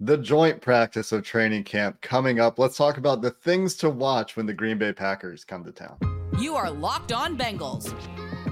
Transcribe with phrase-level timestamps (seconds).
[0.00, 2.58] the joint practice of training camp coming up.
[2.58, 5.98] Let's talk about the things to watch when the Green Bay Packers come to town.
[6.38, 7.94] You are Locked On Bengals,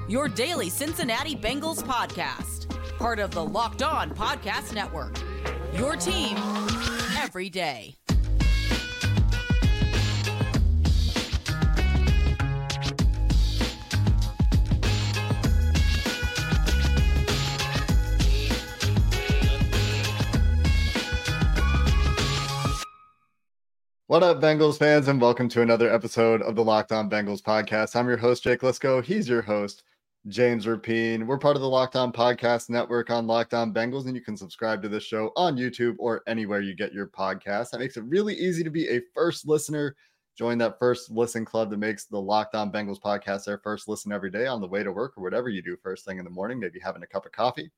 [0.08, 5.18] your daily Cincinnati Bengals podcast, part of the Locked On Podcast Network.
[5.74, 6.36] Your team
[7.16, 7.94] every day.
[24.08, 27.94] What up, Bengals fans, and welcome to another episode of the Locked On Bengals podcast.
[27.94, 29.04] I'm your host, Jake Liscow.
[29.04, 29.82] He's your host,
[30.28, 31.26] James Rapien.
[31.26, 34.34] We're part of the Locked On Podcast Network on Locked On Bengals, and you can
[34.34, 37.68] subscribe to this show on YouTube or anywhere you get your podcast.
[37.68, 39.94] That makes it really easy to be a first listener.
[40.38, 44.10] Join that first listen club that makes the Locked On Bengals podcast their first listen
[44.10, 46.30] every day on the way to work or whatever you do first thing in the
[46.30, 47.70] morning, maybe having a cup of coffee.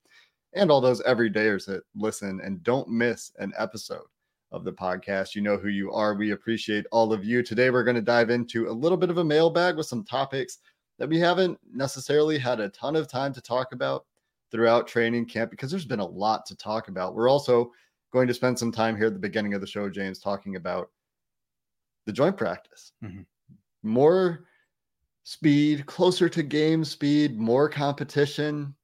[0.52, 4.06] And all those everydayers that listen and don't miss an episode
[4.52, 5.34] of the podcast.
[5.34, 6.14] You know who you are.
[6.14, 7.42] We appreciate all of you.
[7.42, 10.58] Today, we're going to dive into a little bit of a mailbag with some topics
[10.98, 14.04] that we haven't necessarily had a ton of time to talk about
[14.50, 17.14] throughout training camp because there's been a lot to talk about.
[17.14, 17.72] We're also
[18.12, 20.90] going to spend some time here at the beginning of the show, James, talking about
[22.06, 22.92] the joint practice.
[23.04, 23.22] Mm-hmm.
[23.82, 24.44] More
[25.22, 28.74] speed, closer to game speed, more competition.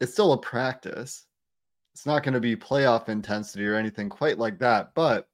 [0.00, 1.26] It's still a practice
[1.98, 4.94] it's not going to be playoff intensity or anything quite like that.
[4.94, 5.26] But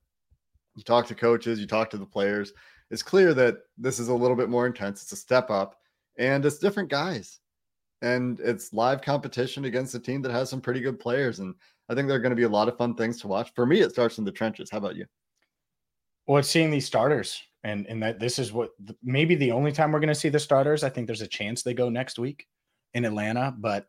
[0.75, 2.55] you talk to coaches, you talk to the players.
[2.91, 5.03] It's clear that this is a little bit more intense.
[5.03, 5.77] It's a step up,
[6.17, 7.41] and it's different guys,
[8.01, 11.41] and it's live competition against a team that has some pretty good players.
[11.41, 11.55] And
[11.91, 13.53] I think there are going to be a lot of fun things to watch.
[13.55, 14.71] For me, it starts in the trenches.
[14.71, 15.05] How about you?
[16.27, 18.71] Well, it's seeing these starters, and and that this is what
[19.03, 20.83] maybe the only time we're going to see the starters.
[20.83, 22.47] I think there's a chance they go next week
[22.95, 23.87] in Atlanta, but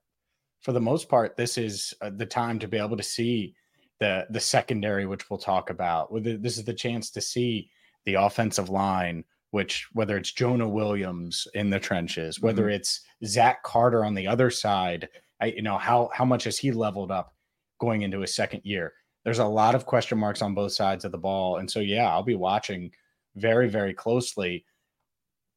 [0.61, 3.55] for the most part, this is uh, the time to be able to see
[3.99, 6.09] the the secondary, which we'll talk about.
[6.23, 7.69] This is the chance to see
[8.05, 12.75] the offensive line, which whether it's Jonah Williams in the trenches, whether mm-hmm.
[12.75, 15.07] it's Zach Carter on the other side,
[15.41, 17.33] I, you know how how much has he leveled up
[17.79, 18.93] going into his second year?
[19.23, 22.09] There's a lot of question marks on both sides of the ball, and so yeah,
[22.09, 22.91] I'll be watching
[23.35, 24.65] very very closely.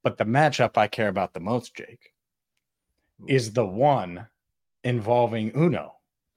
[0.03, 2.13] But the matchup I care about the most, Jake,
[3.27, 4.27] is the one
[4.85, 5.95] involving Uno.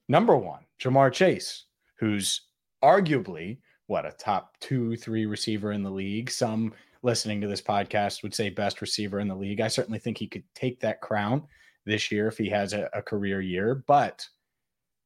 [0.09, 1.65] Number one, Ja'Marr Chase,
[1.99, 2.41] who's
[2.83, 6.31] arguably what a top two, three receiver in the league.
[6.31, 9.61] Some listening to this podcast would say best receiver in the league.
[9.61, 11.43] I certainly think he could take that crown
[11.85, 14.27] this year if he has a, a career year, but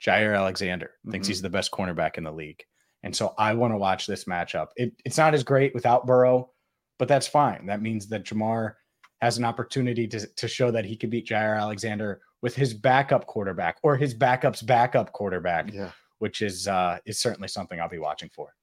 [0.03, 1.11] Jaire Alexander mm-hmm.
[1.11, 2.63] thinks he's the best cornerback in the league.
[3.03, 4.67] And so I want to watch this matchup.
[4.75, 6.51] It, it's not as great without Burrow,
[6.97, 7.65] but that's fine.
[7.67, 8.73] That means that Ja'Marr
[9.21, 13.25] has an opportunity to, to show that he could beat Jaire Alexander with his backup
[13.25, 15.89] quarterback or his backup's backup quarterback, yeah.
[16.19, 18.53] which is uh, is certainly something I'll be watching for.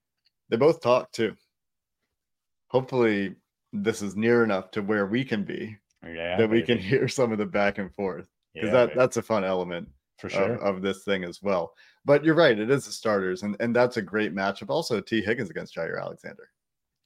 [0.51, 1.35] They both talk too.
[2.69, 3.35] Hopefully,
[3.73, 5.77] this is near enough to where we can be
[6.07, 9.17] yeah, that we can hear some of the back and forth because yeah, that that's
[9.17, 9.89] a fun element
[10.21, 11.73] for sure of, of, this thing as well.
[12.05, 14.71] But you're right, it is the starters, and and that's a great matchup.
[14.71, 16.51] Also, Tee Higgins against Jaire Alexander.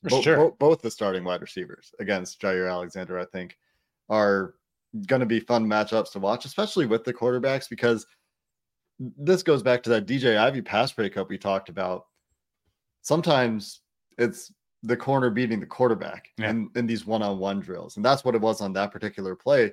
[0.03, 0.37] Bo- sure.
[0.37, 3.57] Bo- both the starting wide receivers against Jaire Alexander, I think,
[4.11, 4.57] are
[5.07, 8.07] going to be fun matchups to watch, especially with the quarterbacks, because
[8.99, 12.07] this goes back to that DJ Ivy pass breakup we talked about.
[13.03, 13.81] Sometimes
[14.19, 14.53] it's
[14.83, 16.51] the corner beating the quarterback yeah.
[16.51, 17.97] in, in these one on one drills.
[17.97, 19.73] And that's what it was on that particular play.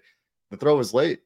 [0.51, 1.19] The throw was late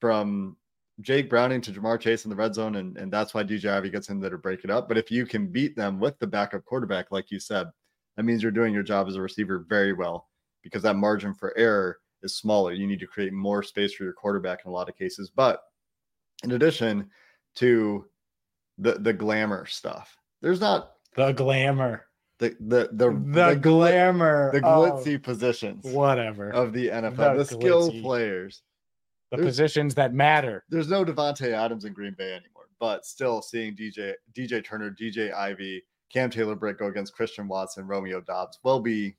[0.00, 0.56] from
[1.00, 2.76] Jake Browning to Ja'Marr Chase in the red zone.
[2.76, 4.88] And, and that's why DJ Ivy gets in there to break it up.
[4.88, 7.68] But if you can beat them with the backup quarterback, like you said,
[8.16, 10.28] that means you're doing your job as a receiver very well
[10.62, 12.72] because that margin for error is smaller.
[12.72, 15.30] You need to create more space for your quarterback in a lot of cases.
[15.34, 15.60] But
[16.44, 17.10] in addition
[17.56, 18.06] to
[18.78, 22.06] the the glamour stuff, there's not the glamour.
[22.38, 27.44] The the the, the, the glamour, the glitzy positions, whatever of the NFL, the, the
[27.44, 28.62] skill players,
[29.30, 30.64] the there's, positions that matter.
[30.68, 35.32] There's no Davante Adams in Green Bay anymore, but still seeing DJ DJ Turner, DJ
[35.32, 39.16] Ivy, Cam Taylor Britt go against Christian Watson, Romeo Doubs will be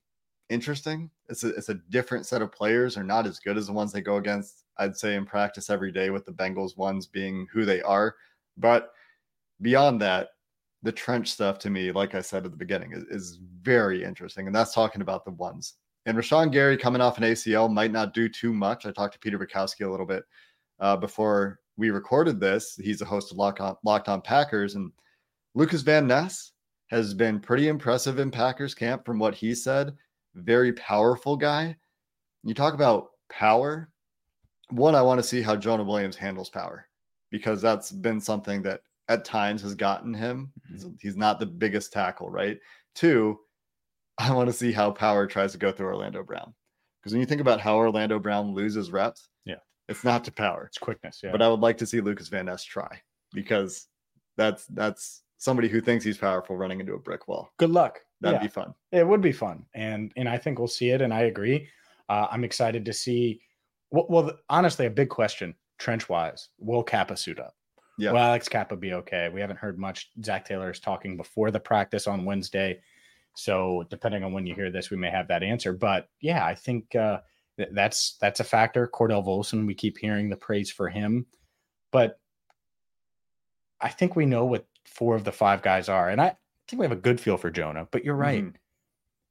[0.50, 1.10] interesting.
[1.30, 2.96] It's a, it's a different set of players.
[2.96, 4.64] They're not as good as the ones they go against.
[4.78, 8.16] I'd say in practice every day with the Bengals ones being who they are.
[8.58, 8.92] But
[9.62, 10.30] beyond that,
[10.82, 14.48] the trench stuff to me, like I said at the beginning, is, is very interesting.
[14.48, 15.76] And that's talking about the ones.
[16.06, 18.86] And Rashan Gary coming off an ACL might not do too much.
[18.86, 20.24] I talked to Peter Bukowski a little bit
[20.80, 22.76] uh, before we recorded this.
[22.76, 24.76] He's a host of on, Locked On Packers.
[24.76, 24.92] And
[25.56, 26.52] Lucas Van Ness
[26.90, 29.96] has been pretty impressive in Packers camp from what he said.
[30.36, 31.76] Very powerful guy.
[32.44, 33.90] You talk about power.
[34.70, 36.88] One, I want to see how Jonah Williams handles power
[37.30, 40.52] because that's been something that at times has gotten him.
[40.60, 40.74] Mm-hmm.
[40.74, 42.58] He's, he's not the biggest tackle, right?
[42.96, 43.40] Two,
[44.18, 46.54] I want to see how power tries to go through Orlando Brown.
[47.00, 49.56] Because when you think about how Orlando Brown loses reps, Yeah.
[49.90, 50.66] it's not to power.
[50.66, 51.20] It's quickness.
[51.24, 51.32] Yeah.
[51.32, 53.02] But I would like to see Lucas Van Ness try
[53.34, 53.88] because
[54.38, 57.52] that's that's somebody who thinks he's powerful running into a brick wall.
[57.58, 58.00] good luck.
[58.22, 58.44] That'd Yeah.
[58.44, 58.74] be fun.
[58.94, 61.02] It would be fun, and and I think we'll see it.
[61.02, 61.68] And I agree.
[62.08, 63.42] Uh, I'm excited to see.
[63.92, 67.56] Well, well, honestly, a big question trench wise: Will Cappa suit up?
[67.98, 68.12] Yeah.
[68.14, 69.28] Will Alex Cappa be okay?
[69.30, 70.10] We haven't heard much.
[70.24, 72.80] Zac Taylor is talking before the practice on Wednesday,
[73.36, 75.74] so depending on when you hear this, we may have that answer.
[75.74, 77.20] But yeah, I think uh,
[77.58, 78.88] th- that's that's a factor.
[78.88, 81.26] Cordell Volson, we keep hearing the praise for him,
[81.92, 82.20] but
[83.82, 86.36] I think we know what four of the five guys are, and I
[86.68, 87.88] think we have a good feel for Jonah.
[87.92, 88.56] But you're right Mhm.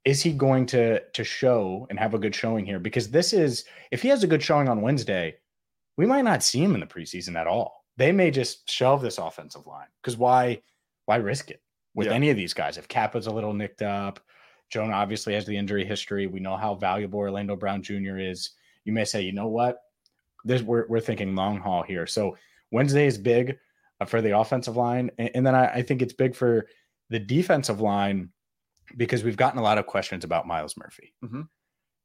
[0.05, 2.79] is he going to to show and have a good showing here?
[2.79, 5.35] Because this is if he has a good showing on Wednesday,
[5.97, 7.85] we might not see him in the preseason at all.
[7.97, 10.61] They may just shelve this offensive line because why
[11.05, 11.61] why risk it
[11.95, 12.13] with Yeah.
[12.13, 12.77] any of these guys?
[12.77, 14.19] If Cappa's a little nicked up,
[14.69, 16.25] Jonah obviously has the injury history.
[16.27, 18.17] We know how valuable Orlando Brown Jr.
[18.17, 18.51] is.
[18.85, 19.79] You may say, you know what,
[20.43, 22.07] this we're we're thinking long haul here.
[22.07, 22.35] So
[22.71, 23.57] Wednesday is big
[24.05, 26.67] for the offensive line, and, and then I, I think it's big for
[27.09, 28.29] the defensive line
[28.97, 31.13] because we've gotten a lot of questions about Myles Murphy.
[31.23, 31.47] Mhm.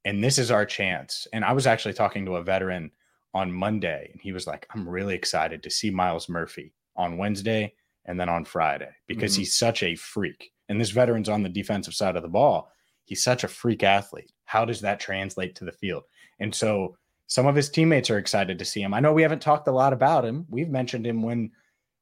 [0.05, 1.27] And this is our chance.
[1.33, 2.91] And I was actually talking to a veteran
[3.35, 7.75] on Monday, and he was like, I'm really excited to see Myles Murphy on Wednesday
[8.07, 9.39] and then on Friday because Mhm.
[9.39, 10.53] he's such a freak.
[10.69, 12.71] And this veteran's on the defensive side of the ball.
[13.05, 14.33] He's such a freak athlete.
[14.45, 16.05] How does that translate to the field?
[16.41, 16.97] And so
[17.27, 18.95] some of his teammates are excited to see him.
[18.95, 20.47] I know we haven't talked a lot about him.
[20.49, 21.51] We've mentioned him when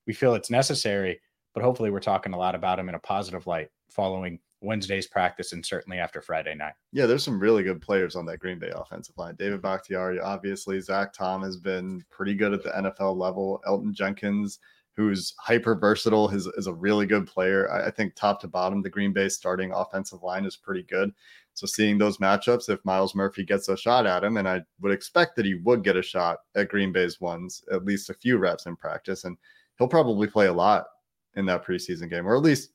[0.07, 1.21] we feel it's necessary,
[1.55, 5.53] but hopefully we're talking a lot about him in a positive light following Wednesday's practice
[5.53, 6.75] and certainly after Friday night.
[6.93, 9.37] Yeah, there's some really good players on that Green Bay offensive line.
[9.37, 10.81] David Bakhtiari, obviously.
[10.81, 13.61] Zach Tom has been pretty good at the NFL level.
[13.67, 14.59] Elgton Jenkins,
[14.97, 17.71] who's hyper versatile, is, is a really good player.
[17.71, 21.13] I, I think top to bottom, the Green Bay starting offensive line is pretty good.
[21.53, 24.93] So seeing those matchups, if Myles Murphy gets a shot at him, and I would
[24.93, 28.37] expect that he would get a shot at Green Bay's ones, at least a few
[28.39, 29.37] reps in practice, and
[29.79, 30.87] he'll probably play a lot
[31.35, 32.71] in that preseason game, or at least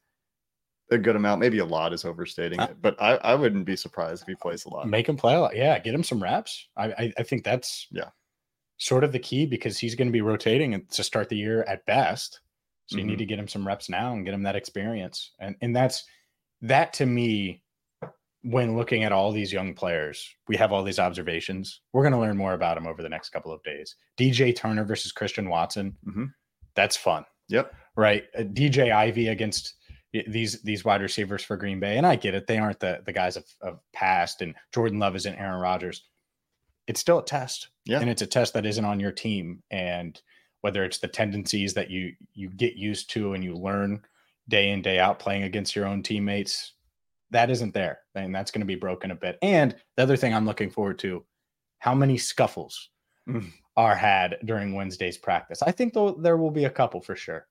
[0.91, 1.39] a good amount.
[1.39, 4.35] Maybe a lot is overstating Uh, it, but I, I wouldn't be surprised if he
[4.35, 4.87] plays a lot.
[4.87, 5.55] Make him play a lot.
[5.55, 6.67] Yeah, get him some reps.
[6.77, 8.09] I I, I think that's Yeah.
[8.77, 11.85] sort of the key because he's going to be rotating to start the year at
[11.85, 12.41] best.
[12.87, 13.07] So you Mhm.
[13.07, 15.31] need to get him some reps now and get him that experience.
[15.39, 16.03] And and that's
[16.61, 17.63] that to me
[18.43, 21.81] when looking at all these young players, we have all these observations.
[21.93, 23.95] We're going to learn more about them over the next couple of days.
[24.17, 25.95] DJ Turner versus Christian Watson.
[26.05, 26.33] Mhm.
[26.75, 27.73] That's fun Yep.
[27.95, 28.23] right?
[28.37, 29.75] Uh, DJ Ivy against
[30.27, 33.13] these these wide receivers for Green Bay, and I get it; they aren't the the
[33.13, 36.03] guys of, of past, and Jordan Love isn't Aaron Rodgers.
[36.87, 37.99] It's still a test, Yeah.
[38.01, 40.19] and it's a test that isn't on your team, and
[40.61, 44.01] whether it's the tendencies that you you get used to and you learn
[44.49, 46.73] day in day out playing against your own teammates,
[47.29, 49.37] that isn't there, and that's going to be broken a bit.
[49.41, 51.23] And the other thing I'm looking forward to:
[51.79, 52.89] how many scuffles
[53.29, 53.49] Mm.
[53.77, 55.61] Are had during Wednesday's practice.
[55.61, 57.47] I think though there will be a couple for sure.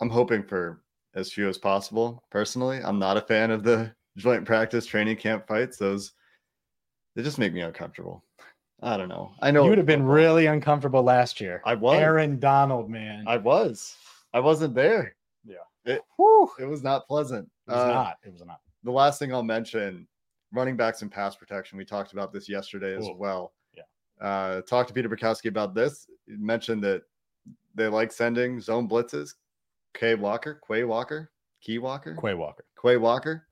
[0.00, 0.82] I'm hoping for
[1.14, 2.22] as few as possible.
[2.30, 5.76] Personally, I'm not a fan of the joint practice training camp fights.
[5.76, 6.12] Those
[7.14, 8.24] they just make me uncomfortable.
[8.82, 9.32] I don't know.
[9.42, 11.60] I know You would have been really uncomfortable last year.
[11.66, 11.98] I was.
[12.00, 13.24] Aaron Donald, man.
[13.26, 13.94] I was.
[14.32, 15.14] I wasn't there.
[15.44, 15.56] Yeah.
[15.84, 16.50] It, Whew.
[16.58, 17.48] it was not pleasant.
[17.68, 18.16] It was Uh, not.
[18.24, 18.60] It was not.
[18.84, 20.06] the last thing I'll mention,
[20.52, 21.76] running backs and pass protection.
[21.76, 23.52] We talked about this yesterday as well.
[24.20, 26.06] Uh, talked to Peter Bukowski about this.
[26.26, 27.02] He mentioned that
[27.74, 29.34] they like sending zone blitzes.
[29.94, 32.64] Kay Walker, Quay Walker, Key Walker, Quay Walker.
[32.80, 33.46] Quay Walker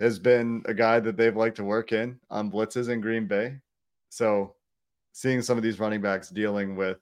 [0.00, 3.56] has been a guy that they've liked to work in on blitzes in Green Bay.
[4.08, 4.54] So
[5.12, 6.98] seeing some of these running backs dealing with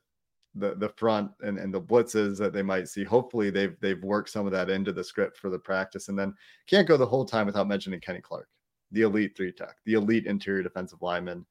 [0.55, 4.31] the the front and, and the blitzes that they might see, hopefully they've they've worked
[4.31, 6.09] some of that into the script for the practice.
[6.09, 6.35] And then
[6.67, 8.49] can't go the whole time without mentioning Kenny Clark,
[8.93, 11.45] the elite three tech, the elite interior defensive lineman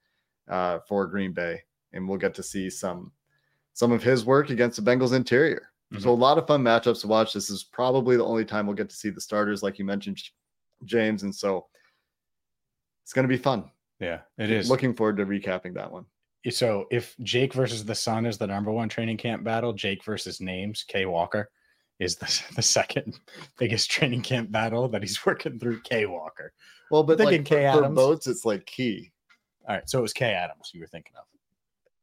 [0.50, 1.62] uh, for Green Bay.
[1.94, 3.12] And we'll get to see some
[3.74, 5.70] some of his work against the Bengals interior.
[6.00, 7.34] So a lot of fun matchups to watch.
[7.34, 10.20] This is probably the only time we'll get to see the starters, like you mentioned,
[10.86, 11.22] James.
[11.22, 11.68] And so
[13.04, 13.66] it's going to be fun.
[14.00, 14.70] Yeah, it is.
[14.70, 16.06] Looking forward to recapping that one.
[16.50, 20.42] so if Jake versus the Sun is the number one training camp battle, Jake versus
[20.42, 21.50] names, Kay Walker
[22.00, 23.20] is the, the second
[23.58, 26.54] biggest training camp battle that he's working through K Walker.
[26.92, 27.96] Well, but Thinking like Kay for Adams.
[27.96, 29.12] boats, it's like key.
[29.68, 31.26] All right, so it was K Adams you were thinking of.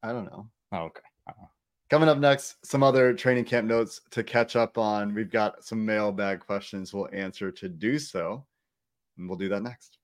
[0.02, 0.49] I don't know.
[0.73, 1.00] Oh, okay.
[1.90, 5.12] Coming up next, some other training camp notes to catch up on.
[5.12, 8.47] We've got some mailbag questions we'll answer to do so.
[9.19, 9.99] And we'll do that next.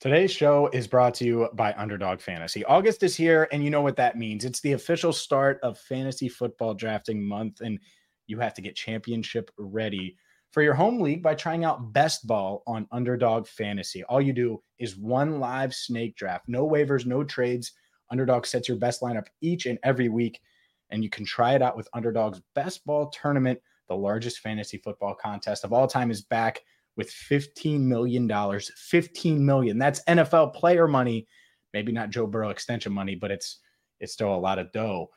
[0.00, 2.64] Today's show is brought to you by Underdog Fantasy.
[2.64, 4.44] August is here, and you know what that means.
[4.44, 7.78] It's the official start of fantasy football drafting month, and
[8.26, 10.16] you have to get championship ready
[10.56, 14.02] for your home league by trying out Best Ball on Underdog Fantasy.
[14.04, 17.74] All you do is one live snake draft, no waivers, no trades.
[18.10, 20.40] Underdog sets your best lineup each and every week,
[20.88, 23.60] and you can try it out with Underdog's Best Ball Tournament.
[23.90, 26.62] The largest fantasy football contest of all time is back
[26.96, 28.26] with $15 million.
[28.58, 29.76] 15 million.
[29.76, 31.26] That's NFL player money.
[31.74, 33.58] Maybe not Joe Burrow extension money, but it's
[34.00, 35.10] it's still a lot of dough.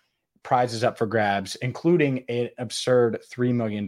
[0.44, 3.86] Prizes up for grabs, including an absurd $3 million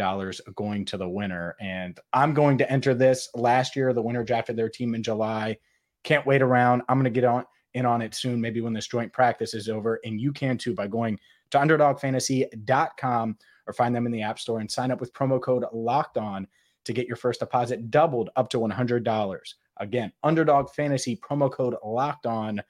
[0.55, 1.55] going to the winner.
[1.61, 3.29] And I'm going to enter this.
[3.33, 5.57] Last year, the winner drafted their team in July.
[6.03, 6.81] Can't wait around.
[6.89, 9.69] I'm going to get on in on it soon, maybe when this joint practice is
[9.69, 9.99] over.
[10.03, 11.17] And you can too by going
[11.51, 15.65] to underdogfantasy.com or find them in the App Store and sign up with promo code
[15.71, 16.47] locked on
[16.83, 19.39] to get your first deposit doubled up to $100.
[19.77, 22.61] Again, underdog fantasy promo code locked on,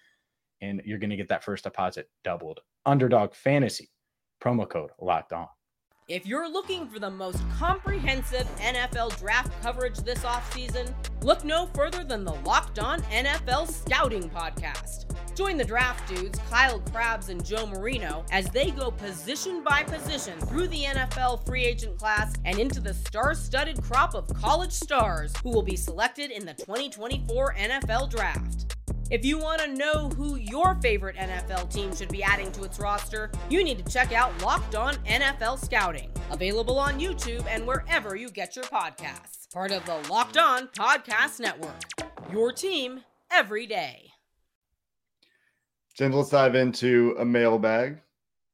[0.62, 2.62] and you're going to get that first deposit doubled.
[2.86, 3.90] Underdog fantasy
[4.42, 5.48] promo code locked on.
[6.08, 12.04] If you're looking for the most comprehensive NFL draft coverage this offseason, look no further
[12.04, 15.06] than the Locked On NFL Scouting Podcast.
[15.38, 20.38] Join the draft dudes, Kyle Crabbs and Joe Marino, as they go position by position
[20.42, 25.34] through the NFL free agent class and into the star studded crop of college stars
[25.42, 28.76] who will be selected in the 2024 NFL Draft.
[29.12, 32.80] If you want to know who your favorite NFL team should be adding to its
[32.80, 38.16] roster, you need to check out Locked On NFL Scouting, available on YouTube and wherever
[38.16, 39.52] you get your podcasts.
[39.52, 41.76] Part of the Locked On Podcast Network.
[42.32, 44.14] Your team every day.
[45.94, 47.98] James, let's dive into a mailbag.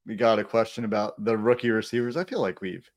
[0.07, 2.17] We got a question about the rookie receivers.
[2.17, 2.89] I feel like we've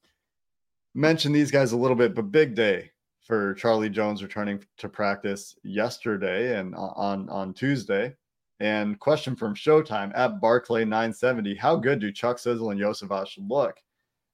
[0.95, 2.93] mentioned these guys a little bit, but big day
[3.31, 8.17] for Charlie Jones returning to practice yesterday and on on Tuesday.
[8.59, 13.77] And question from Showtime at Barclay 970: How good do Chuck Sizzle and Iosivas look?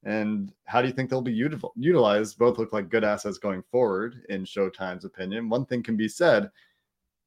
[0.05, 2.39] And how do you think they'll be util- utilized?
[2.39, 5.51] Both look like good assets going forward, in Showtime's opinion.
[5.51, 6.51] One thing can be said: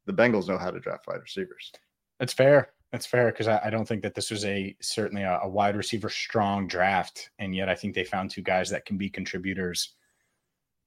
[0.07, 1.71] the Bengals know how to draft wide receivers.
[2.17, 2.71] That's fair.
[2.91, 5.75] That's fair because I, I don't think that this was a certainly a, a wide
[5.75, 9.93] receiver strong draft, and yet I think they found two guys that can be contributors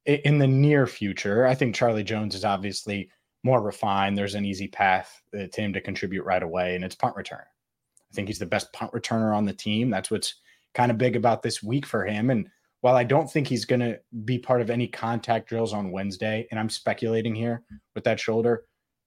[0.07, 1.47] in the near future.
[1.47, 3.11] I think Charlie Jones is obviously
[3.45, 4.17] more refined.
[4.17, 7.41] There's an easy path uh, to him to contribute right away, and it's punt return.
[7.41, 9.91] I think he's the best punt returner on the team.
[9.91, 10.35] That's what's
[10.75, 12.31] kind of big about this week for him.
[12.31, 12.49] And
[12.81, 16.47] while I don't think he's going to be part of any contact drills on Wednesday,
[16.51, 17.63] and I'm speculating here
[17.95, 18.65] with that shoulder,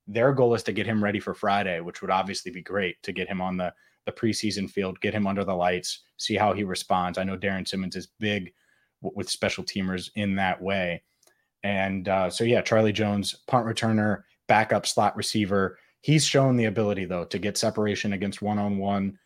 [0.08, 3.12] their goal is to get him ready for Friday, which would obviously be great to
[3.12, 3.74] get him on the
[4.06, 7.18] the preseason field, get him under the lights, see how he responds.
[7.18, 8.54] I know Darrin Simmons is big
[9.16, 11.04] with special teamers in that way.
[11.64, 15.78] And uh, so, yeah, Charlie Jones, punt returner, backup slot receiver.
[16.02, 19.18] He's shown the ability, though, to get separation against one on one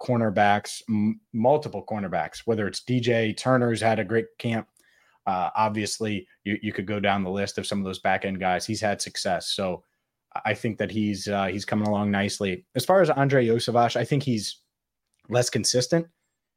[0.00, 4.68] cornerbacks, m- multiple cornerbacks, whether it's DJ Turner's had a great camp.
[5.26, 8.38] Uh, obviously, you, you could go down the list of some of those back end
[8.38, 8.66] guys.
[8.66, 9.48] He's had success.
[9.48, 9.82] So,
[10.44, 12.64] I think that he's uh, he's coming along nicely.
[12.74, 14.60] As far as Andrei Iosivas, I think he's
[15.28, 16.06] less consistent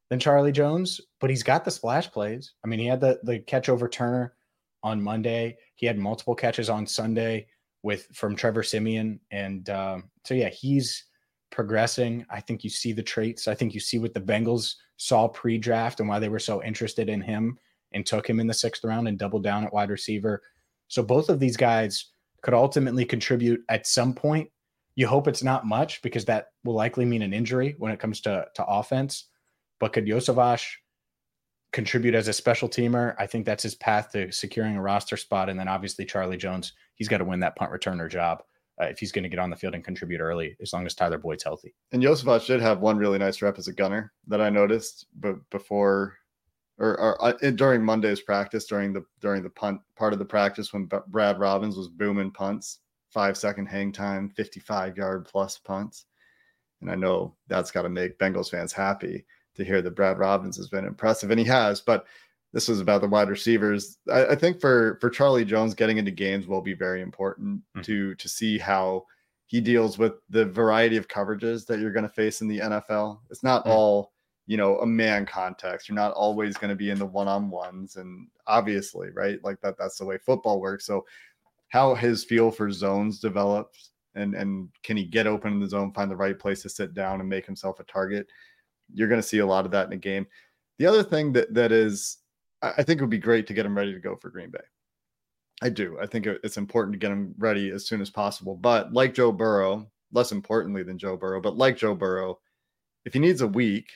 [0.08, 2.52] than Charlie Jones, but he's got the splash plays.
[2.64, 4.34] I mean, he had the the catch over Turner
[4.82, 5.56] on Monday.
[5.74, 7.48] He had multiple catches on Sunday
[7.82, 11.04] with from Trevor Siemian, and um, so yeah, he's
[11.50, 12.26] progressing.
[12.30, 13.48] I think you see the traits.
[13.48, 17.08] I think you see what the Bengals saw pre-draft and why they were so interested
[17.08, 17.58] in him
[17.92, 20.42] and took him in the sixth round and doubled down at wide receiver.
[20.88, 24.50] So both of these guys could ultimately contribute at some point.
[24.94, 28.20] You hope it's not much because that will likely mean an injury when it comes
[28.22, 29.28] to, to offense.
[29.78, 30.64] But could Iosivas
[31.72, 33.14] contribute as a special teamer?
[33.18, 35.48] I think that's his path to securing a roster spot.
[35.48, 38.42] And then obviously Charlie Jones, he's got to win that punt returner job
[38.80, 40.94] uh, if he's going to get on the field and contribute early, as long as
[40.94, 41.74] Tyler Boyd's healthy.
[41.92, 45.36] And Iosivas did have one really nice rep as a gunner that I noticed, but
[45.50, 46.14] before
[46.78, 50.72] or, or uh, during Monday's practice, during the during the punt part of the practice
[50.72, 52.80] when B- Brad Robbins was booming punts,
[53.10, 56.04] five second hang time, fifty five yard plus punts,
[56.82, 59.24] and I know that's got to make Bengals fans happy
[59.56, 61.80] to hear that Brad Robbins has been impressive, and he has.
[61.80, 62.06] But
[62.52, 63.98] this was about the wide receivers.
[64.10, 67.82] I, I think for for Charlie Jones, getting into games will be very important Mhm.
[67.84, 69.04] to to see how
[69.46, 73.20] he deals with the variety of coverages that you're going to face in the NFL.
[73.30, 73.70] It's not Mhm.
[73.70, 74.12] all
[74.48, 75.88] you know, a man context.
[75.88, 79.42] You're not always going to be in the one-on-ones and obviously, right?
[79.42, 80.86] Like that that's the way football works.
[80.86, 81.04] So
[81.70, 85.92] how his feel for zones develops and and can he get open in the zone,
[85.92, 88.28] find the right place to sit down and make himself a target?
[88.92, 90.26] You're going to see a lot of that in a game.
[90.78, 92.18] The other thing that that is
[92.62, 94.58] I think it would be great to get him ready to go for Green Bay.
[95.62, 95.98] I do.
[96.00, 98.56] I think it's important to get him ready as soon as possible.
[98.56, 102.38] But like Joe Burrow, less importantly than Joe Burrow, but like Joe Burrow,
[103.04, 103.90] if he needs a week,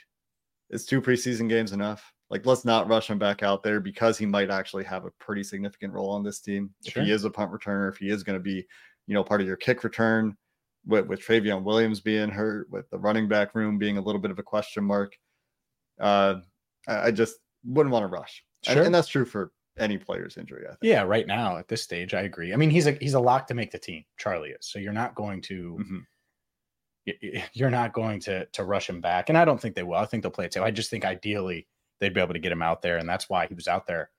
[0.70, 2.12] is two preseason games enough?
[2.30, 5.42] Like, let's not rush him back out there because he might actually have a pretty
[5.42, 6.70] significant role on this team.
[6.86, 7.02] Sure.
[7.02, 8.64] If he is a punt returner, if he is going to be,
[9.06, 10.36] you know, part of your kick return,
[10.86, 14.30] with, with Trayveon Williams being hurt, with the running back room being a little bit
[14.30, 15.14] of a question mark,
[16.00, 16.36] uh,
[16.88, 18.44] I, I just wouldn't want to rush.
[18.62, 18.76] Sure.
[18.76, 20.64] And, and, that's true for any player's injury.
[20.66, 20.78] I think.
[20.82, 22.52] Yeah, right now at this stage, I agree.
[22.52, 24.04] I mean, he's a he's a lock to make the team.
[24.18, 24.66] Charlie is.
[24.66, 25.78] So you're not going to.
[25.80, 25.98] Mm-hmm
[27.52, 29.28] you're not going to to rush him back.
[29.28, 29.96] And I don't think they will.
[29.96, 30.62] I think they'll play it safe.
[30.62, 31.66] I just think ideally
[31.98, 34.10] they'd be able to get him out there, and that's why he was out there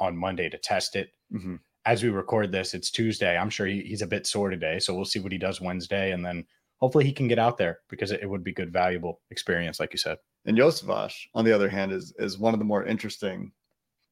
[0.00, 1.10] on Monday to test it.
[1.32, 1.56] Mm-hmm.
[1.84, 3.36] As we record this, it's Tuesday.
[3.36, 6.12] I'm sure he, he's a bit sore today, so we'll see what he does Wednesday,
[6.12, 6.44] and then
[6.80, 9.92] hopefully he can get out there because it, it would be good, valuable experience, like
[9.92, 10.18] you said.
[10.44, 13.52] And Iosivas, on the other hand, is is one of the more interesting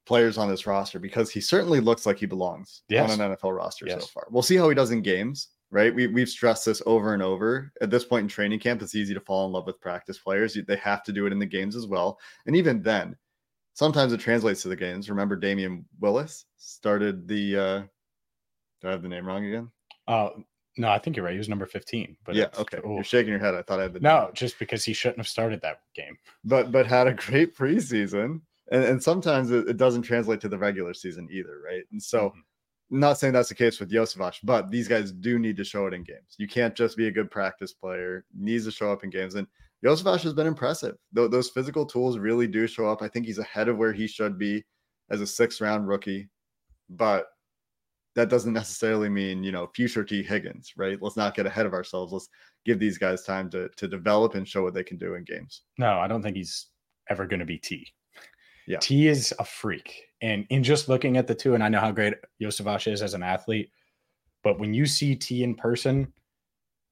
[0.07, 3.11] players on this roster because he certainly looks like he belongs yes.
[3.11, 4.03] on an NFL roster yes.
[4.03, 4.27] so far.
[4.31, 5.95] We'll see how he does in games right?
[5.95, 7.73] We, we've stressed this over and over.
[7.81, 10.59] At this point in training camp, it's easy to fall in love with practice players.
[10.67, 12.19] They have to do it in the games as well.
[12.47, 13.17] And even then,
[13.75, 15.11] sometimes it translates to the games.
[15.11, 17.57] Remember, Damion Willis started the.
[17.57, 17.81] Uh,
[18.81, 19.71] do I have the name wrong again?
[20.09, 20.31] Uh,
[20.77, 21.33] no, I think you're right.
[21.33, 22.17] He was number 15.
[22.25, 22.79] But yeah, okay.
[22.79, 22.95] Ooh.
[22.95, 23.55] You're shaking your head.
[23.55, 24.01] I thought I had the.
[24.01, 24.31] No, name.
[24.35, 26.17] just because he shouldn't have started that game.
[26.45, 30.59] But but had a great preseason, and and sometimes it, it doesn't translate to the
[30.59, 31.85] regular season either, right?
[31.93, 32.29] And so.
[32.29, 32.41] Mm-hmm
[32.91, 35.95] not saying that's the case with Iosivas, but these guys do need to show it
[35.95, 36.35] in games.
[36.39, 39.37] You can't just be a good practice player; needs to show up in games.
[39.37, 39.47] And
[39.85, 40.97] Iosivas has been impressive.
[41.15, 43.03] Th- those physical tools really do show up.
[43.03, 44.63] I think he's ahead of where he should be
[45.11, 46.29] as a sixth round rookie,
[46.89, 47.27] but
[48.17, 50.99] that doesn't necessarily mean you know future Tee Higgins, right?
[51.01, 52.13] Let's not get ahead of ourselves.
[52.13, 52.29] Let's
[52.65, 55.63] give these guys time to to develop and show what they can do in games.
[55.79, 56.67] No, I don't think he's
[57.09, 57.87] ever going to be T.
[58.67, 58.79] Yeah.
[58.79, 60.05] T is a freak.
[60.23, 63.15] And in just looking at the two, and I know how great Iosivas is as
[63.15, 63.71] an athlete,
[64.45, 66.13] but when you see T in person,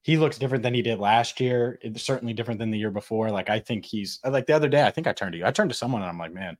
[0.01, 1.79] he looks different than he did last year.
[1.81, 3.31] It's certainly different than the year before.
[3.31, 5.45] Like I think he's like the other day, I think I turned to you.
[5.45, 6.57] I turned to someone and I'm like, man,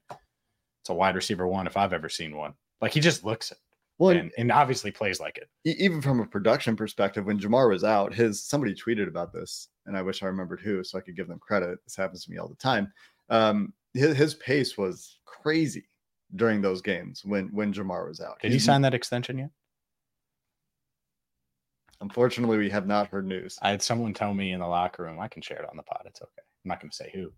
[0.81, 2.53] it's a wide receiver one if I've ever seen one.
[2.81, 3.57] Like he just looks it.
[3.97, 5.49] Well, and, and obviously plays like it.
[5.65, 9.97] Even from a production perspective, when Ja'Marr was out, his somebody tweeted about this, and
[9.97, 11.79] I wish I remembered who, so I could give them credit.
[11.83, 12.93] This happens to me all the time.
[13.29, 15.85] Um, his, his pace was crazy
[16.37, 18.39] during those games when when Ja'Marr was out.
[18.41, 19.49] Did he sign that extension yet?
[22.01, 23.57] Unfortunately, we have not heard news.
[23.61, 25.19] I had someone tell me in the locker room.
[25.19, 26.03] I can share it on the pod.
[26.05, 26.41] It's okay.
[26.63, 27.31] I'm not going to say who.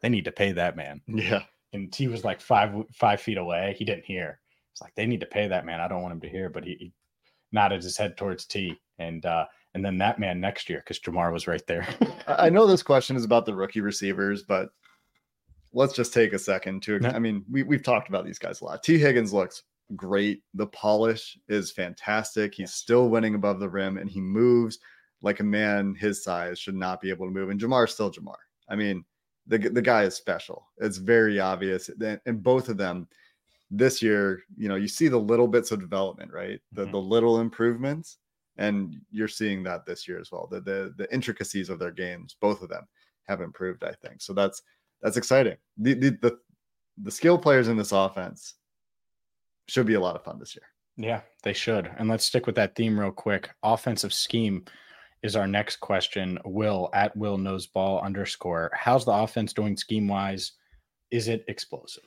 [0.00, 1.00] They need to pay that man.
[1.06, 1.42] Yeah.
[1.72, 3.74] And T was like five five feet away.
[3.78, 4.40] He didn't hear.
[4.72, 5.80] It's like they need to pay that man.
[5.80, 6.92] I don't want him to hear, but he, he
[7.52, 8.78] nodded his head towards T.
[8.98, 11.86] And uh, and then that man next year because Ja'Marr was right there.
[12.26, 14.70] I know this question is about the rookie receivers, but
[15.72, 17.00] let's just take a second to.
[17.04, 18.82] I mean, we we've talked about these guys a lot.
[18.82, 19.62] Tee Higgins looks
[19.96, 20.42] great.
[20.54, 22.54] The polish is fantastic.
[22.54, 24.78] He's still winning above the rim, and he moves
[25.22, 27.50] like a man his size should not be able to move.
[27.50, 28.36] And Ja'Marr still Ja'Marr.
[28.68, 29.04] I mean,
[29.46, 30.68] the the guy is special.
[30.78, 31.90] It's very obvious.
[32.26, 33.08] And both of them
[33.70, 36.60] this year, you know, you see the little bits of development, right?
[36.72, 36.92] The mm-hmm.
[36.92, 38.18] the little improvements,
[38.56, 40.48] and you're seeing that this year as well.
[40.50, 42.86] The the the intricacies of their games, both of them
[43.26, 43.84] have improved.
[43.84, 44.32] I think so.
[44.32, 44.62] That's
[45.02, 45.56] that's exciting.
[45.78, 46.38] The, the the
[47.02, 48.54] the skill players in this offense
[49.68, 50.66] should be a lot of fun this year.
[50.96, 51.90] Yeah, they should.
[51.98, 53.50] And let's stick with that theme real quick.
[53.62, 54.64] Offensive scheme
[55.22, 56.38] is our next question.
[56.44, 58.70] Will at Will knows ball underscore.
[58.74, 60.52] How's the offense doing scheme wise?
[61.10, 62.04] Is it explosive?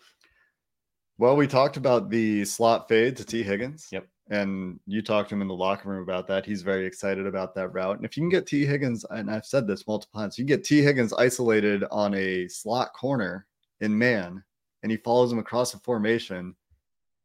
[1.17, 3.87] Well, we talked about the slot fade to Tee Higgins.
[3.91, 4.07] Yep.
[4.29, 6.45] And you talked to him in the locker room about that.
[6.45, 7.97] He's very excited about that route.
[7.97, 10.63] And if you can get Tee Higgins, and I've said this multiple times, you get
[10.63, 13.45] Tee Higgins isolated on a slot corner
[13.81, 14.43] in man,
[14.83, 16.55] and he follows him across the formation.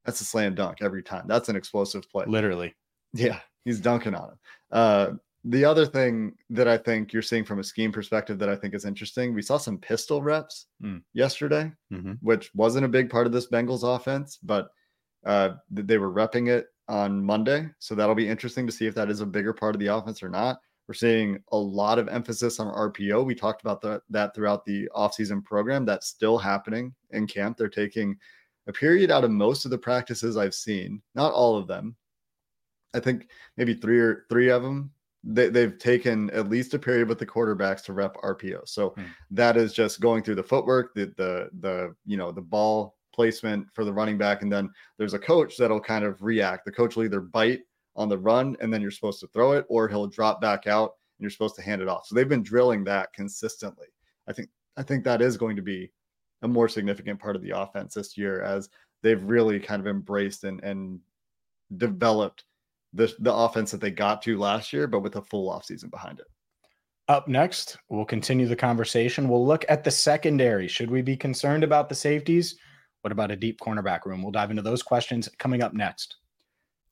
[0.07, 1.27] That's a slam dunk every time.
[1.27, 2.25] That's an explosive play.
[2.27, 2.75] Literally.
[3.12, 4.38] Yeah, he's dunking on him.
[4.71, 5.11] Uh,
[5.45, 8.75] the other thing that I think you're seeing from a scheme perspective that I think
[8.75, 11.01] is interesting, we saw some pistol reps mm.
[11.12, 12.14] yesterday, mm-hmm.
[12.21, 14.69] which wasn't a big part of this Bengals offense, but
[15.25, 17.69] uh, they were repping it on Monday.
[17.79, 20.23] So that'll be interesting to see if that is a bigger part of the offense
[20.23, 20.59] or not.
[20.88, 23.25] We're seeing a lot of emphasis on RPO.
[23.25, 25.85] We talked about the, that throughout the offseason program.
[25.85, 27.57] That's still happening in camp.
[27.57, 28.16] They're taking
[28.66, 31.96] a period out of most of the practices I've seen, not all of them.
[32.94, 34.90] I think maybe three or three of them
[35.29, 38.68] they, they've taken at least a period with the quarterbacks to rep RPO.
[38.68, 39.05] So Hmm.
[39.33, 43.66] that is just going through the footwork, the the the you know the ball placement
[43.74, 46.64] for the running back, and then there's a coach that'll kind of react.
[46.64, 47.62] The coach will either bite
[47.96, 50.92] on the run and then you're supposed to throw it, or he'll drop back out
[51.18, 52.07] and you're supposed to hand it off.
[52.07, 53.87] So they've been drilling that consistently.
[54.29, 55.90] I think I think that is going to be
[56.42, 58.68] a more significant part of the offense this year as
[59.03, 61.01] they've really kind of embraced and and
[61.77, 62.44] developed
[62.92, 66.20] the the offense that they got to last year, but with a full offseason behind
[66.20, 66.27] it.
[67.09, 69.29] Up next, we'll continue the conversation.
[69.29, 70.66] We'll look at the secondary.
[70.66, 72.57] Should we be concerned about the safeties?
[73.03, 74.22] What about a deep cornerback room?
[74.22, 76.16] We'll dive into those questions coming up next.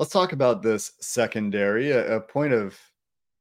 [0.00, 2.74] Let's talk about this secondary, a, a point of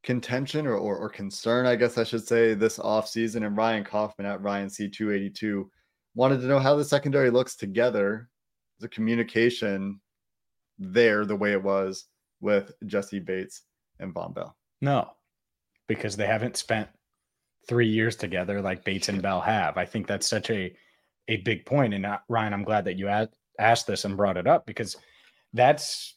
[0.04, 3.46] contention or, or, or concern, I guess I should say, this offseason.
[3.46, 5.64] And Ryan Kaufman at Ryan C282
[6.16, 8.28] wanted to know how the secondary looks together,
[8.82, 10.02] the communication
[10.78, 12.08] there the way it was
[12.42, 13.62] with Jessie Bates
[14.02, 14.54] and Vonn Bell.
[14.82, 15.12] No,
[15.88, 16.90] because they haven't spent
[17.70, 19.78] three years together like Bates and Bell have.
[19.78, 20.76] I think that's such a
[21.30, 21.94] a big point.
[21.94, 23.08] And uh, Ryan, I'm glad that you
[23.60, 24.98] asked this and brought it up because
[25.54, 26.16] that's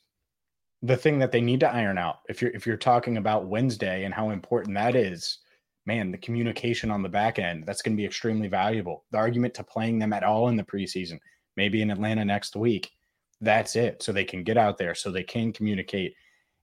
[0.82, 2.20] the thing that they need to iron out.
[2.28, 5.38] If you're if you're talking about Wednesday and how important that is,
[5.86, 9.04] man, the communication on the back end that's going to be extremely valuable.
[9.12, 11.18] The argument to playing them at all in the preseason,
[11.56, 12.90] maybe in Atlanta next week,
[13.40, 14.02] that's it.
[14.02, 16.14] So they can get out there, so they can communicate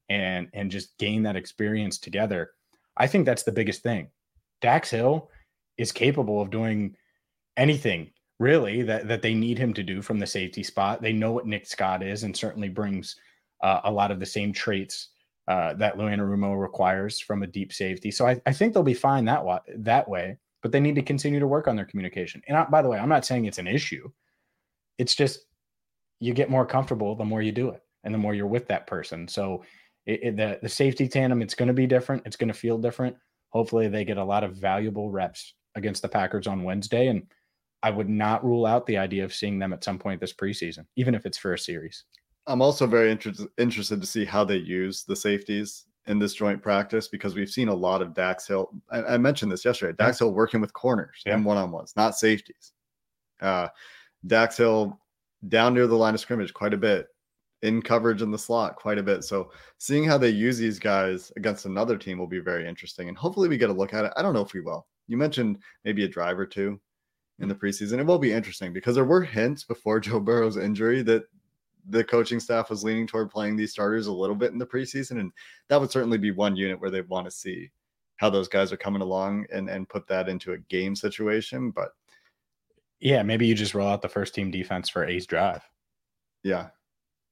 [0.09, 2.51] and and just gain that experience together.
[2.97, 4.09] I think that's the biggest thing.
[4.61, 5.29] Dax Hill
[5.77, 6.95] is capable of doing
[7.55, 11.01] anything really that that they need him to do from the safety spot.
[11.01, 13.15] They know what Nick Scott is, and certainly brings
[13.61, 15.09] uh, a lot of the same traits
[15.47, 18.11] uh, that Lou Anarumo requires from a deep safety.
[18.11, 20.37] So I, I think they'll be fine that wa- that way.
[20.61, 22.41] But they need to continue to work on their communication.
[22.47, 24.09] And I, by the way, I'm not saying it's an issue.
[24.97, 25.39] It's just
[26.19, 28.85] you get more comfortable the more you do it, and the more you're with that
[28.85, 29.27] person.
[29.27, 29.63] So
[30.05, 32.23] it, it, the the safety tandem, it's going to be different.
[32.25, 33.15] It's going to feel different.
[33.49, 37.23] Hopefully, they get a lot of valuable reps against the Packers on Wednesday, and
[37.81, 40.85] I would not rule out the idea of seeing them at some point this preseason,
[40.97, 42.03] even if it's for a series.
[42.49, 46.61] I'm also very interested interested to see how they use the safeties in this joint
[46.63, 48.71] practice because we've seen a lot of Dax Hill.
[48.89, 49.95] I, I mentioned this yesterday.
[49.97, 51.35] Dax Hill working with corners Yeah.
[51.35, 52.73] and one on ones, not safeties.
[53.39, 53.67] Uh,
[54.25, 54.99] Dax Hill
[55.47, 57.07] down near the line of scrimmage quite a bit,
[57.61, 59.23] in coverage in the slot quite a bit.
[59.23, 63.07] So seeing how they use these guys against another team will be very interesting.
[63.07, 64.13] And hopefully we get a look at it.
[64.17, 64.87] I don't know if we will.
[65.07, 66.79] You mentioned maybe a drive or two
[67.39, 67.99] in the preseason.
[67.99, 71.23] It will be interesting because there were hints before Joe Burrow's injury that
[71.89, 75.19] the coaching staff was leaning toward playing these starters a little bit in the preseason.
[75.19, 75.31] And
[75.67, 77.69] that would certainly be one unit where they want to see
[78.17, 81.71] how those guys are coming along and, and put that into a game situation.
[81.71, 81.89] But
[82.99, 85.63] Yeah, maybe you just roll out the first team defense for A's drive.
[86.43, 86.67] yeah,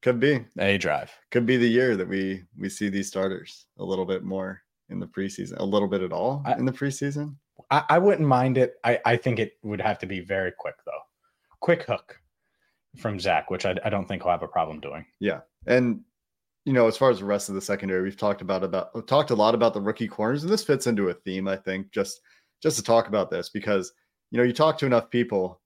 [0.01, 0.45] could be.
[0.59, 1.11] A drive.
[1.31, 4.99] Could be the year that we we see these starters a little bit more in
[4.99, 7.35] the preseason, a little bit at all I- in the preseason.
[7.71, 8.75] I, I wouldn't mind it.
[8.83, 11.01] I, I think it would have to be very quick though.
[11.59, 12.17] Quick hook
[12.95, 15.05] from Zac, which I, I don't think he'll have a problem doing.
[15.19, 15.41] Yeah.
[15.65, 16.01] And
[16.65, 19.05] you know, as far as the rest of the secondary, we've talked about about we've
[19.05, 21.91] talked a lot about the rookie corners, and this fits into a theme, I think,
[21.91, 22.19] just
[22.61, 23.93] just to talk about this because
[24.31, 25.61] you know, you talk to enough people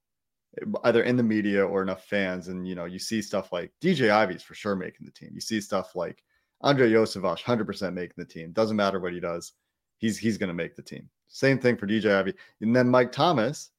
[0.83, 4.11] either in the media or enough fans, and you know, you see stuff like DJ
[4.11, 5.31] Ivy's for sure making the team.
[5.33, 6.23] You see stuff like
[6.63, 8.51] Andrei Iosivas, 100% making the team.
[8.51, 9.53] Doesn't matter what he does,
[9.97, 11.09] he's he's going to make the team.
[11.29, 12.33] Same thing for DJ Ivy.
[12.59, 13.71] And then Mike Thomas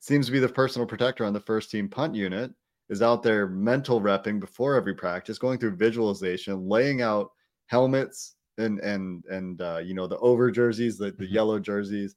[0.00, 2.52] seems to be the personal protector on the first team punt unit,
[2.88, 7.30] is out there mental repping before every practice, going through visualization, laying out
[7.66, 11.32] helmets and and and uh, you know the over jerseys, the, the Mhm.
[11.32, 12.14] yellow jerseys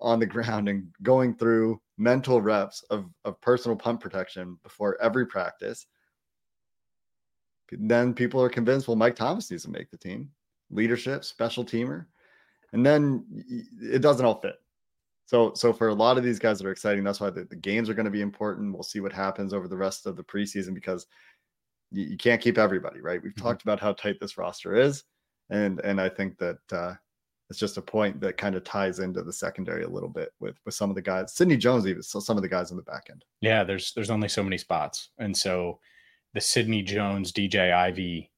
[0.00, 5.26] on the ground and going through mental reps of, of personal pump protection before every
[5.26, 5.86] practice.
[7.70, 10.30] Then people are convinced, well, Mike Thomas needs to make the team.
[10.70, 12.06] Leadership, special teamer.
[12.72, 13.24] And then
[13.82, 14.56] it doesn't all fit.
[15.28, 17.54] So, so for a lot of these guys that are exciting, that's why the, the
[17.54, 18.72] games are going to be important.
[18.72, 21.06] We'll see what happens over the rest of the preseason because
[21.90, 23.22] you, you can't keep everybody, right?
[23.22, 23.42] We've Mhm.
[23.42, 25.04] talked about how tight this roster is,
[25.50, 26.94] and and I think that uh,
[27.50, 30.56] it's just a point that kind of ties into the secondary a little bit with
[30.64, 31.34] with some of the guys.
[31.34, 33.22] Sidney Jones, even so some of the guys on the back end.
[33.42, 35.10] Yeah, there's there's only so many spots.
[35.18, 35.78] And so
[36.32, 38.30] the Sidney Jones, DJ Ivy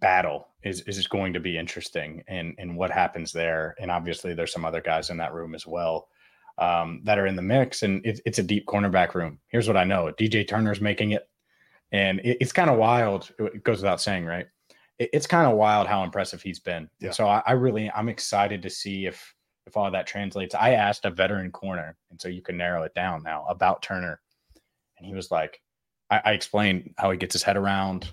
[0.00, 3.74] battle is is going to be interesting and and what happens there.
[3.78, 6.08] And obviously, there's some other guys in that room as well
[6.58, 9.38] um, that are in the mix, and it, it's a deep cornerback room.
[9.48, 11.28] Here's what I know: DJ Turner's making it,
[11.92, 13.30] and it, it's kind of wild.
[13.38, 14.46] It goes without saying, right?
[14.98, 16.88] It, it's kind of wild how impressive he's been.
[17.00, 17.10] Yeah.
[17.10, 19.34] So I, I really I'm excited to see if
[19.66, 20.54] if all that translates.
[20.54, 24.20] I asked a veteran corner, and so you can narrow it down now about Turner,
[24.98, 25.60] and he was like,
[26.10, 28.12] I, I explained how he gets his head around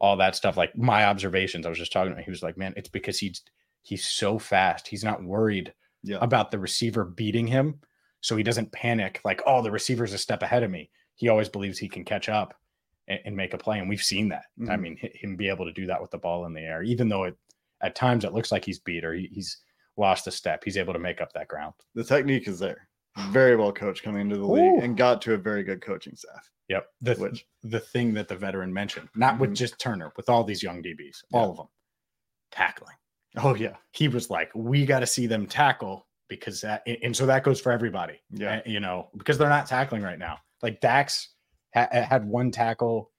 [0.00, 1.66] all that stuff, like my observations.
[1.66, 2.12] I was just talking.
[2.12, 3.42] About he was like, man, it's because he's
[3.82, 4.88] he's so fast.
[4.88, 6.18] He's not worried Yeah.
[6.20, 7.80] about the receiver beating him,
[8.20, 10.90] so he doesn't panic like, oh, the receiver's a step ahead of me.
[11.16, 12.54] He always believes he can catch up
[13.08, 14.44] and, and make a play, and we've seen that.
[14.68, 14.80] I Mhm.
[14.80, 17.24] mean, him be able to do that with the ball in the air, even though
[17.24, 17.36] it
[17.82, 19.58] at times it looks like he's beat or he, he's
[19.96, 21.72] lost a step, he's able to make up that ground.
[21.94, 22.88] The technique is there.
[23.30, 26.48] Very well coached coming into the league and got to a very good coaching staff.
[26.68, 26.86] Yep.
[27.02, 29.56] The Which- the thing that the veteran mentioned, not with Mhm.
[29.56, 31.38] just Turner, with all these young DBs, Yeah.
[31.40, 31.66] all of them,
[32.52, 32.96] tackling.
[33.36, 33.76] Oh yeah.
[33.92, 37.42] He was like, we got to see them tackle because that, and- and so that
[37.42, 38.20] goes for everybody.
[38.30, 38.58] Yeah.
[38.58, 40.38] Uh, you know, because they're not tackling right now.
[40.62, 41.34] Like Dax
[41.74, 43.10] ha- had one tackle,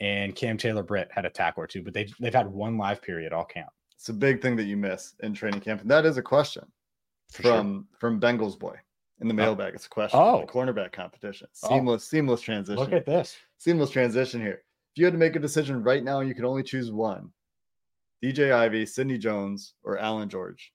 [0.00, 3.00] and Cam Taylor Britt had a tackle or two, but they they've had one live
[3.02, 3.70] period all camp.
[3.96, 5.80] It's a big thing that you miss in training camp.
[5.80, 6.70] And that is a question
[7.32, 7.56] For sure.
[7.56, 8.78] from from Bengals boy
[9.20, 9.36] in the oh.
[9.36, 9.74] mailbag.
[9.74, 10.20] It's a question.
[10.20, 10.40] Oh.
[10.40, 11.48] The cornerback competition.
[11.64, 11.68] Oh.
[11.68, 12.78] Seamless, seamless transition.
[12.78, 13.36] Look at this.
[13.58, 14.62] seamless transition here.
[14.94, 17.30] If you had to make a decision right now, you could only choose one:
[18.22, 20.72] DJ Ivy, Sidney Jones, or Allan George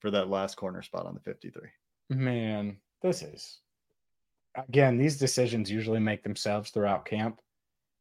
[0.00, 1.62] for that last corner spot on the 53.
[2.10, 3.60] Man, this is
[4.56, 7.40] again, these decisions usually make themselves throughout camp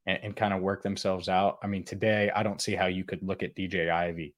[0.06, 1.60] and, and kind of work themselves out.
[1.64, 4.36] I mean, today I don't see how you could look at DJ Ivy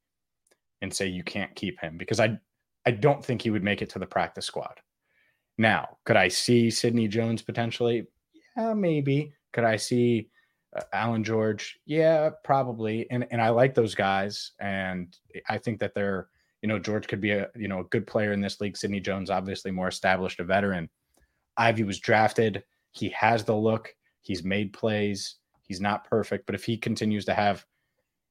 [0.81, 2.39] and say you can't keep him because I
[2.85, 4.79] I don't think he would make it to the practice squad.
[5.57, 8.05] Now, could I see Sidney Jones potentially?
[8.57, 9.33] Yeah, maybe.
[9.53, 10.29] Could I see
[10.75, 11.79] uh, Allan George?
[11.85, 13.09] Yeah, probably.
[13.09, 15.15] And and I like those guys, and
[15.47, 16.27] I think that they're
[16.61, 18.77] you know George could be a you know a good player in this league.
[18.77, 20.89] Sidney Jones, obviously more established, a veteran.
[21.57, 22.63] Ivy was drafted.
[22.91, 23.95] He has the look.
[24.21, 25.35] He's made plays.
[25.61, 27.65] He's not perfect, but if he continues to have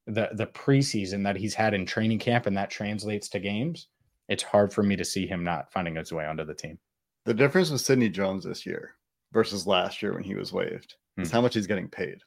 [0.06, 3.88] the the preseason that he's had in training camp and that translates to games,
[4.28, 6.78] it's hard for me to see him not finding his way onto the team.
[7.24, 8.92] The difference with Sidney Jones this year
[9.32, 11.34] versus last year when he was waived is Hmm.
[11.34, 12.18] how much he's getting paid.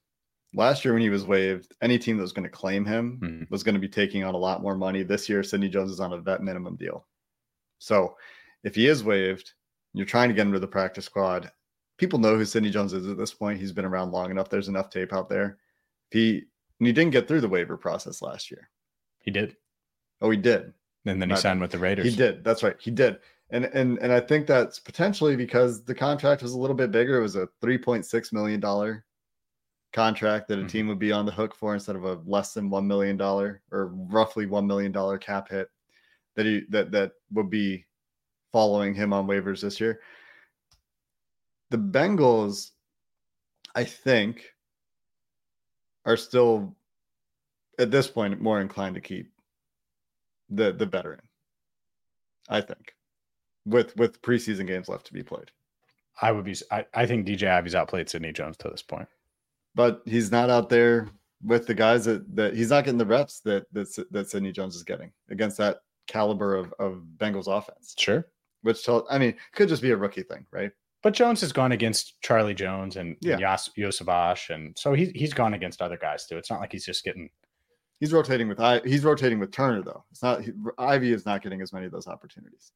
[0.53, 3.49] Last year when he was waived, any team that was going to claim him Mhm.
[3.51, 5.03] was going to be taking on a lot more money.
[5.03, 7.07] This year, Sidney Jones is on a vet minimum deal.
[7.79, 8.17] So
[8.63, 9.53] if he is waived,
[9.93, 11.51] you're trying to get him to the practice squad.
[11.97, 13.59] People know who Sidney Jones is at this point.
[13.59, 14.49] He's been around long enough.
[14.49, 15.59] There's enough tape out there.
[16.11, 16.37] If he
[16.79, 18.69] and he didn't get through the waiver process last year.
[19.19, 19.57] He did,
[20.21, 20.73] Oh, he did.
[21.05, 22.05] and then he signed with the Raiders.
[22.05, 22.43] He did.
[22.43, 22.79] That's right.
[22.79, 23.19] He did.
[23.49, 27.17] And and and I think that's potentially because the contract was a little bit bigger.
[27.19, 29.05] It was a three point six million dollar
[29.93, 30.69] contract that a Mhm.
[30.69, 33.61] team would be on the hook for instead of a less than one million dollar
[33.71, 35.69] or roughly one million dollar cap hit
[36.35, 37.85] that he that that would be
[38.51, 40.01] following him on waivers this year.
[41.69, 42.71] The Bengals,
[43.75, 44.53] I think,
[46.05, 46.75] are still
[47.79, 49.31] at this point more inclined to keep
[50.49, 51.21] the the veteran.
[52.49, 52.95] I think,
[53.67, 55.51] with with preseason games left to be played,
[56.21, 56.55] I would be.
[56.71, 59.07] I, I think DJ Ivy's outplayed Sidney Jones to this point.
[59.75, 61.07] but he's not out there
[61.43, 64.75] with the guys that that he's not getting the reps that that that Sidney Jones
[64.75, 65.77] is getting against that
[66.07, 67.93] caliber of of Bengals offense.
[67.97, 68.25] Sure,
[68.61, 70.71] Which tell I mean could just be a rookie thing, right?
[71.03, 73.37] but Jones has gone against Charlie Jones and Yeah.
[73.37, 76.37] Yas, Iosivas, and so he's he's gone against other guys too.
[76.37, 77.29] It's not like he's just getting.
[77.99, 78.79] He's rotating with I.
[78.83, 80.03] He's rotating with Turner though.
[80.11, 82.71] It's not he, Ivy is not getting as many of those opportunities.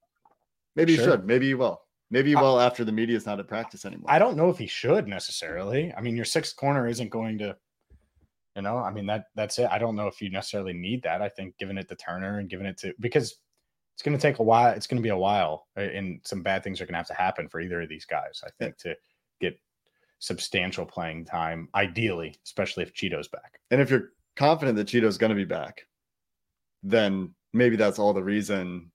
[0.76, 1.06] Maybe Sure.
[1.06, 1.26] he should.
[1.26, 1.82] Maybe he will.
[2.10, 4.10] Maybe I- will after the media is not at practice anymore.
[4.12, 5.94] I don't know if he should necessarily.
[5.94, 7.56] I mean, your sixth corner isn't going to,
[8.56, 9.70] you know, I mean that that's it.
[9.72, 11.22] I don't know if you necessarily need that.
[11.22, 13.38] I think giving it to Turner and giving it to because
[13.94, 14.74] it's going to take a while.
[14.74, 17.08] It's going to be a while, uh, and some bad things are going to have
[17.08, 18.42] to happen for either of these guys.
[18.46, 18.96] I think to
[19.40, 19.60] get
[20.20, 23.60] substantial playing time, ideally, especially if Cheeto's back.
[23.70, 25.86] And if you're confident that Cheeto's going to be back,
[26.84, 28.92] then maybe that's all the reason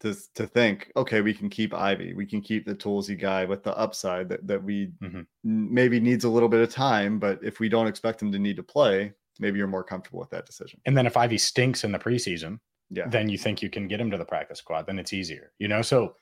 [0.00, 3.62] to to think, okay, we can keep Ivy, we can keep the toolsy guy with
[3.64, 5.26] the upside that that we Mhm.
[5.44, 8.56] maybe needs a little bit of time, but if we don't expect him to need
[8.56, 10.80] to play, maybe you're more comfortable with that decision.
[10.86, 13.08] And then if Ivy stinks in the preseason, Yeah.
[13.08, 15.68] then you think you can get him to the practice squad, then it's easier, you
[15.68, 15.82] know?
[15.82, 16.16] So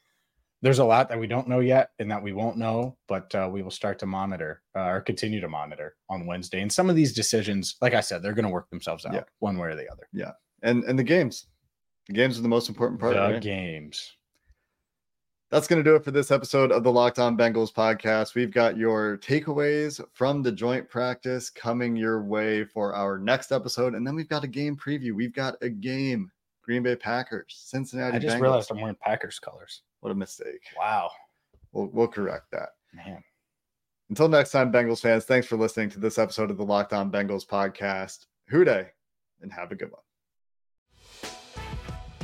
[0.62, 3.48] there's a lot that we don't know yet and that we won't know, but uh,
[3.52, 6.60] we will start to monitor uh, or continue to monitor on Wednesday.
[6.62, 9.24] And some of these decisions, like I said, they're going to work themselves out Yeah.
[9.38, 10.08] one way or the other.
[10.12, 11.46] Yeah, and and the games.
[12.06, 13.42] The games are the most important part, the right?
[13.42, 14.12] games.
[15.50, 18.34] That's going to do it for this episode of the Locked On Bengals podcast.
[18.34, 23.94] We've got your takeaways from the joint practice coming your way for our next episode.
[23.94, 25.12] And then we've got a game preview.
[25.14, 26.30] We've got a game
[26.62, 28.40] Green Bay Packers, Cincinnati I just Bengals.
[28.40, 29.82] realized I'm wearing Packers colors.
[30.00, 30.62] What a mistake.
[30.76, 31.10] Wow,
[31.72, 32.70] We'll, we'll correct that.
[32.92, 33.22] man.
[34.08, 37.10] Until next time, Bengals fans, thanks for listening to this episode of the Locked On
[37.10, 38.26] Bengals podcast.
[38.48, 38.88] Who Dey,
[39.42, 40.00] and have a good one.